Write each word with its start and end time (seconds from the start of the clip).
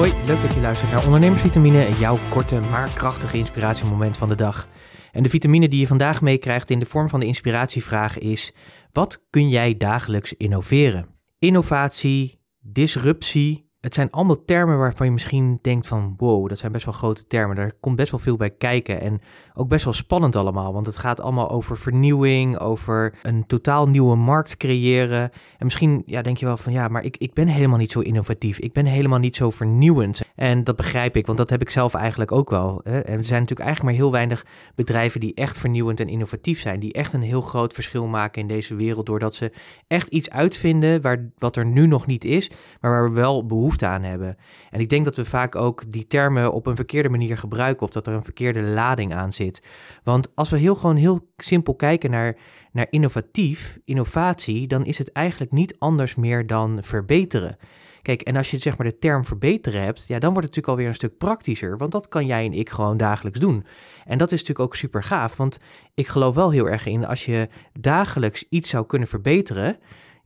Hoi, 0.00 0.12
leuk 0.26 0.42
dat 0.42 0.54
je 0.54 0.60
luistert 0.60 0.90
naar 0.90 1.04
Ondernemersvitamine, 1.04 1.88
jouw 1.98 2.18
korte 2.28 2.60
maar 2.70 2.92
krachtige 2.92 3.38
inspiratiemoment 3.38 4.16
van 4.16 4.28
de 4.28 4.34
dag. 4.34 4.68
En 5.12 5.22
de 5.22 5.28
vitamine 5.28 5.68
die 5.68 5.80
je 5.80 5.86
vandaag 5.86 6.20
meekrijgt 6.20 6.70
in 6.70 6.78
de 6.78 6.86
vorm 6.86 7.08
van 7.08 7.20
de 7.20 7.26
inspiratievraag 7.26 8.18
is: 8.18 8.52
wat 8.92 9.26
kun 9.30 9.48
jij 9.48 9.76
dagelijks 9.76 10.32
innoveren? 10.32 11.06
Innovatie, 11.38 12.40
disruptie, 12.60 13.69
het 13.80 13.94
zijn 13.94 14.10
allemaal 14.10 14.44
termen 14.44 14.78
waarvan 14.78 15.06
je 15.06 15.12
misschien 15.12 15.58
denkt 15.62 15.86
van 15.86 16.14
wow, 16.16 16.48
dat 16.48 16.58
zijn 16.58 16.72
best 16.72 16.84
wel 16.84 16.94
grote 16.94 17.26
termen. 17.26 17.56
Daar 17.56 17.72
komt 17.80 17.96
best 17.96 18.10
wel 18.10 18.20
veel 18.20 18.36
bij 18.36 18.50
kijken 18.50 19.00
en 19.00 19.20
ook 19.54 19.68
best 19.68 19.84
wel 19.84 19.92
spannend 19.92 20.36
allemaal. 20.36 20.72
Want 20.72 20.86
het 20.86 20.96
gaat 20.96 21.20
allemaal 21.20 21.50
over 21.50 21.78
vernieuwing, 21.78 22.58
over 22.58 23.14
een 23.22 23.46
totaal 23.46 23.88
nieuwe 23.88 24.16
markt 24.16 24.56
creëren. 24.56 25.20
En 25.58 25.64
misschien 25.64 26.02
ja, 26.06 26.22
denk 26.22 26.36
je 26.36 26.46
wel 26.46 26.56
van 26.56 26.72
ja, 26.72 26.88
maar 26.88 27.04
ik, 27.04 27.16
ik 27.16 27.34
ben 27.34 27.46
helemaal 27.46 27.78
niet 27.78 27.90
zo 27.90 28.00
innovatief. 28.00 28.58
Ik 28.58 28.72
ben 28.72 28.86
helemaal 28.86 29.18
niet 29.18 29.36
zo 29.36 29.50
vernieuwend. 29.50 30.22
En 30.34 30.64
dat 30.64 30.76
begrijp 30.76 31.16
ik, 31.16 31.26
want 31.26 31.38
dat 31.38 31.50
heb 31.50 31.60
ik 31.60 31.70
zelf 31.70 31.94
eigenlijk 31.94 32.32
ook 32.32 32.50
wel. 32.50 32.80
Hè. 32.84 33.00
En 33.00 33.18
er 33.18 33.24
zijn 33.24 33.40
natuurlijk 33.40 33.68
eigenlijk 33.68 33.82
maar 33.82 34.04
heel 34.04 34.12
weinig 34.12 34.46
bedrijven 34.74 35.20
die 35.20 35.34
echt 35.34 35.58
vernieuwend 35.58 36.00
en 36.00 36.08
innovatief 36.08 36.60
zijn. 36.60 36.80
Die 36.80 36.92
echt 36.92 37.12
een 37.12 37.22
heel 37.22 37.40
groot 37.42 37.72
verschil 37.72 38.06
maken 38.06 38.40
in 38.40 38.48
deze 38.48 38.74
wereld. 38.74 39.06
Doordat 39.06 39.34
ze 39.34 39.52
echt 39.86 40.08
iets 40.08 40.30
uitvinden 40.30 41.00
waar, 41.02 41.30
wat 41.38 41.56
er 41.56 41.66
nu 41.66 41.86
nog 41.86 42.06
niet 42.06 42.24
is, 42.24 42.50
maar 42.80 42.90
waar 42.90 43.08
we 43.08 43.20
wel 43.20 43.46
behoefte 43.46 43.68
aan 43.78 44.02
hebben. 44.02 44.36
En 44.70 44.80
ik 44.80 44.88
denk 44.88 45.04
dat 45.04 45.16
we 45.16 45.24
vaak 45.24 45.56
ook 45.56 45.90
die 45.90 46.06
termen 46.06 46.52
op 46.52 46.66
een 46.66 46.76
verkeerde 46.76 47.08
manier 47.08 47.38
gebruiken 47.38 47.86
of 47.86 47.92
dat 47.92 48.06
er 48.06 48.14
een 48.14 48.22
verkeerde 48.22 48.62
lading 48.62 49.14
aan 49.14 49.32
zit. 49.32 49.62
Want 50.04 50.32
als 50.34 50.50
we 50.50 50.58
heel 50.58 50.74
gewoon 50.74 50.96
heel 50.96 51.28
simpel 51.36 51.74
kijken 51.74 52.10
naar, 52.10 52.36
naar 52.72 52.86
innovatief, 52.90 53.78
innovatie, 53.84 54.66
dan 54.66 54.84
is 54.84 54.98
het 54.98 55.12
eigenlijk 55.12 55.52
niet 55.52 55.76
anders 55.78 56.14
meer 56.14 56.46
dan 56.46 56.78
verbeteren. 56.82 57.56
Kijk, 58.02 58.22
en 58.22 58.36
als 58.36 58.50
je 58.50 58.58
zeg 58.58 58.78
maar 58.78 58.86
de 58.86 58.98
term 58.98 59.24
verbeteren 59.24 59.82
hebt, 59.82 60.06
ja, 60.06 60.18
dan 60.18 60.32
wordt 60.32 60.46
het 60.46 60.56
natuurlijk 60.56 60.68
alweer 60.68 60.88
een 60.88 60.94
stuk 60.94 61.18
praktischer. 61.18 61.76
Want 61.76 61.92
dat 61.92 62.08
kan 62.08 62.26
jij 62.26 62.44
en 62.44 62.52
ik 62.52 62.70
gewoon 62.70 62.96
dagelijks 62.96 63.38
doen. 63.38 63.66
En 64.04 64.18
dat 64.18 64.32
is 64.32 64.40
natuurlijk 64.40 64.68
ook 64.68 64.76
super 64.76 65.02
gaaf. 65.02 65.36
Want 65.36 65.58
ik 65.94 66.08
geloof 66.08 66.34
wel 66.34 66.50
heel 66.50 66.68
erg 66.68 66.86
in 66.86 67.06
als 67.06 67.24
je 67.24 67.48
dagelijks 67.80 68.44
iets 68.48 68.70
zou 68.70 68.86
kunnen 68.86 69.08
verbeteren 69.08 69.78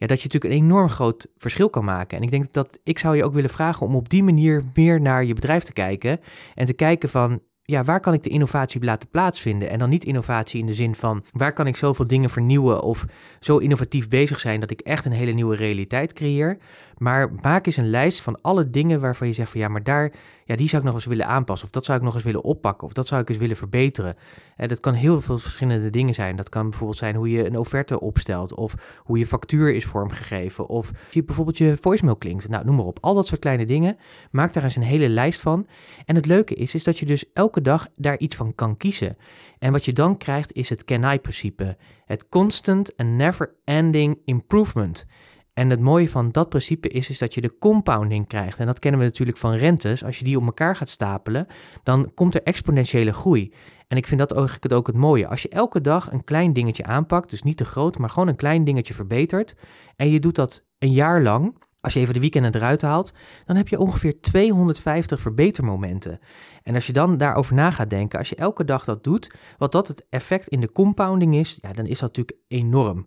dat 0.06 0.22
je 0.22 0.28
natuurlijk 0.28 0.55
een 0.55 0.66
enorm 0.66 0.88
groot 0.88 1.27
verschil 1.36 1.70
kan 1.70 1.84
maken. 1.84 2.16
En 2.16 2.22
ik 2.22 2.30
denk 2.30 2.52
dat 2.52 2.78
ik 2.83 2.98
zou 2.98 3.16
je 3.16 3.24
ook 3.24 3.34
willen 3.34 3.50
vragen 3.50 3.86
om 3.86 3.94
op 3.94 4.08
die 4.08 4.22
manier 4.22 4.64
meer 4.74 5.00
naar 5.00 5.24
je 5.24 5.34
bedrijf 5.34 5.62
te 5.64 5.72
kijken 5.72 6.20
en 6.55 6.66
te 6.66 6.72
kijken 6.72 7.08
van 7.08 7.41
ja, 7.66 7.84
waar 7.84 8.00
kan 8.00 8.14
ik 8.14 8.22
de 8.22 8.28
innovatie 8.28 8.84
laten 8.84 9.08
plaatsvinden? 9.08 9.70
En 9.70 9.78
dan 9.78 9.88
niet 9.88 10.04
innovatie 10.04 10.60
in 10.60 10.66
de 10.66 10.74
zin 10.74 10.94
van 10.94 11.24
waar 11.32 11.52
kan 11.52 11.66
ik 11.66 11.76
zoveel 11.76 12.06
dingen 12.06 12.30
vernieuwen 12.30 12.82
of 12.82 13.04
zo 13.40 13.58
innovatief 13.58 14.08
bezig 14.08 14.40
zijn 14.40 14.60
dat 14.60 14.70
ik 14.70 14.80
echt 14.80 15.04
een 15.04 15.12
hele 15.12 15.32
nieuwe 15.32 15.56
realiteit 15.56 16.12
creëer. 16.12 16.58
Maar 16.98 17.32
maak 17.42 17.66
eens 17.66 17.76
een 17.76 17.90
lijst 17.90 18.20
van 18.20 18.38
alle 18.42 18.70
dingen 18.70 19.00
waarvan 19.00 19.26
je 19.26 19.32
zegt 19.32 19.50
van 19.50 19.60
ja, 19.60 19.68
maar 19.68 19.82
daar, 19.82 20.12
ja, 20.44 20.56
die 20.56 20.68
zou 20.68 20.82
ik 20.82 20.86
nog 20.86 20.96
eens 20.96 21.06
willen 21.06 21.26
aanpassen. 21.26 21.66
Of 21.66 21.72
dat 21.72 21.84
zou 21.84 21.98
ik 21.98 22.04
nog 22.04 22.14
eens 22.14 22.24
willen 22.24 22.44
oppakken. 22.44 22.86
Of 22.86 22.92
dat 22.92 23.06
zou 23.06 23.22
ik 23.22 23.28
eens 23.28 23.38
willen 23.38 23.56
verbeteren. 23.56 24.16
En 24.56 24.68
dat 24.68 24.80
kan 24.80 24.94
heel 24.94 25.20
veel 25.20 25.38
verschillende 25.38 25.90
dingen 25.90 26.14
zijn. 26.14 26.36
Dat 26.36 26.48
kan 26.48 26.68
bijvoorbeeld 26.68 26.98
zijn 26.98 27.14
hoe 27.14 27.30
je 27.30 27.46
een 27.46 27.58
offerte 27.58 28.00
opstelt. 28.00 28.54
Of 28.54 29.00
hoe 29.04 29.18
je 29.18 29.26
factuur 29.26 29.74
is 29.74 29.84
vormgegeven. 29.84 30.68
Of 30.68 30.90
je 31.10 31.24
bijvoorbeeld 31.24 31.58
je 31.58 31.76
voicemail 31.80 32.16
klinkt. 32.16 32.48
Nou, 32.48 32.64
noem 32.64 32.76
maar 32.76 32.84
op. 32.84 32.98
Al 33.00 33.14
dat 33.14 33.26
soort 33.26 33.40
kleine 33.40 33.66
dingen. 33.66 33.96
Maak 34.30 34.52
daar 34.52 34.62
eens 34.62 34.76
een 34.76 34.82
hele 34.82 35.08
lijst 35.08 35.40
van. 35.40 35.66
En 36.04 36.14
het 36.14 36.26
leuke 36.26 36.54
is, 36.54 36.74
is 36.74 36.84
dat 36.84 36.98
je 36.98 37.06
dus 37.06 37.24
elke 37.32 37.53
dag 37.60 37.88
daar 37.94 38.19
iets 38.19 38.36
van 38.36 38.55
kan 38.55 38.77
kiezen. 38.77 39.16
En 39.58 39.72
wat 39.72 39.84
je 39.84 39.92
dan 39.92 40.16
krijgt 40.16 40.52
is 40.52 40.69
het 40.69 40.84
can-I-principe. 40.84 41.77
Het 42.05 42.28
constant 42.28 42.97
and 42.97 43.10
never-ending 43.10 44.19
improvement. 44.24 45.06
En 45.55 45.70
het 45.70 45.80
mooie 45.80 46.08
van 46.08 46.32
dat 46.32 46.48
principe 46.48 46.88
is, 46.88 47.10
is 47.10 47.19
dat 47.19 47.34
je 47.34 47.41
de 47.41 47.58
compounding 47.58 48.27
krijgt. 48.27 48.58
En 48.58 48.66
dat 48.66 48.78
kennen 48.78 49.00
we 49.00 49.06
natuurlijk 49.06 49.38
van 49.38 49.52
rentes. 49.52 50.05
Als 50.05 50.19
je 50.19 50.25
die 50.25 50.36
op 50.36 50.44
elkaar 50.44 50.77
gaat 50.77 50.88
stapelen, 50.88 51.47
dan 51.82 52.10
komt 52.14 52.34
er 52.34 52.42
exponentiële 52.42 53.12
groei. 53.12 53.53
En 53.88 53.97
ik 53.97 54.06
vind 54.06 54.21
dat 54.21 54.32
eigenlijk 54.32 54.72
ook 54.72 54.86
het 54.86 54.97
mooie. 54.97 55.28
Als 55.28 55.42
je 55.42 55.48
elke 55.48 55.81
dag 55.81 56.12
een 56.12 56.25
klein 56.25 56.53
dingetje 56.53 56.84
aanpakt, 56.84 57.31
dus 57.31 57.42
niet 57.42 57.56
te 57.56 57.65
groot, 57.65 57.98
maar 57.98 58.10
gewoon 58.10 58.28
een 58.28 58.36
klein 58.36 58.65
dingetje 58.65 58.94
verbetert. 58.94 59.54
En 59.97 60.10
je 60.10 60.21
doet 60.21 60.34
dat 60.34 60.65
een 60.78 60.92
jaar 60.92 61.22
lang, 61.22 61.56
als 61.84 61.93
je 61.93 62.00
even 62.00 62.15
de 62.15 62.21
weekenden 62.21 62.55
eruit 62.55 62.83
haalt, 62.83 63.12
dan 63.45 63.56
heb 63.56 63.69
je 63.69 63.78
ongeveer 63.78 64.21
250 64.21 65.21
verbetermomenten. 65.21 66.19
En 66.62 66.75
als 66.75 66.87
je 66.87 66.93
dan 66.93 67.17
daarover 67.17 67.55
na 67.55 67.71
gaat 67.71 67.91
denken, 67.91 68.19
als 68.19 68.28
je 68.28 68.37
elke 68.37 68.65
dag 68.65 68.84
dat 68.84 69.05
doet, 69.05 69.34
wat 69.59 69.72
dat 69.72 69.89
het 69.89 70.06
effect 70.11 70.49
in 70.49 70.61
de 70.61 70.72
compounding 70.72 71.34
is, 71.34 71.59
ja, 71.61 71.72
dan 71.72 71.87
is 71.87 71.99
dat 71.99 72.17
natuurlijk 72.17 72.39
enorm. 72.49 73.06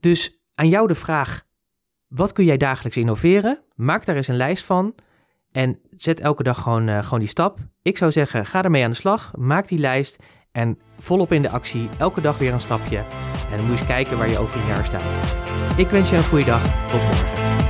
Dus 0.00 0.40
aan 0.54 0.68
jou 0.68 0.86
de 0.86 0.94
vraag: 0.94 1.46
wat 2.08 2.32
kun 2.32 2.44
jij 2.44 2.56
dagelijks 2.56 2.96
innoveren? 2.96 3.64
Maak 3.76 4.04
daar 4.04 4.16
eens 4.16 4.28
een 4.28 4.36
lijst 4.36 4.64
van. 4.64 4.94
En 5.52 5.78
zet 5.90 6.20
elke 6.20 6.42
dag 6.42 6.62
gewoon, 6.62 6.88
uh, 6.88 7.02
gewoon 7.02 7.18
die 7.18 7.28
stap. 7.28 7.58
Ik 7.82 7.96
zou 7.96 8.12
zeggen, 8.12 8.46
ga 8.46 8.62
ermee 8.62 8.84
aan 8.84 8.90
de 8.90 8.96
slag. 8.96 9.30
Maak 9.36 9.68
die 9.68 9.78
lijst. 9.78 10.16
En 10.52 10.78
volop 10.98 11.32
in 11.32 11.42
de 11.42 11.50
actie. 11.50 11.88
Elke 11.98 12.20
dag 12.20 12.38
weer 12.38 12.52
een 12.52 12.60
stapje. 12.60 12.96
En 13.50 13.56
dan 13.56 13.66
moet 13.66 13.74
je 13.74 13.80
eens 13.80 13.86
kijken 13.86 14.18
waar 14.18 14.28
je 14.28 14.38
over 14.38 14.60
een 14.60 14.66
jaar 14.66 14.84
staat. 14.84 15.38
Ik 15.76 15.88
wens 15.88 16.10
je 16.10 16.16
een 16.16 16.24
goede 16.24 16.44
dag. 16.44 16.86
Tot 16.86 17.02
morgen. 17.02 17.69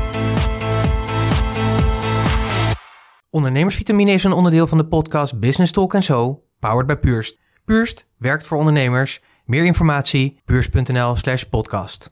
Ondernemersvitamine 3.33 4.11
is 4.11 4.25
een 4.25 4.33
onderdeel 4.33 4.67
van 4.67 4.79
de 4.79 4.87
podcast 4.87 5.41
Business 5.41 5.73
Talk 5.73 6.03
Zo, 6.03 6.43
powered 6.59 6.87
by 6.87 6.95
Purst. 6.95 7.39
Purst 7.65 8.09
werkt 8.19 8.47
voor 8.47 8.59
ondernemers. 8.59 9.23
Meer 9.45 9.65
informatie, 9.65 10.41
puurst.nl 10.45 11.17
slash 11.17 11.43
podcast. 11.43 12.11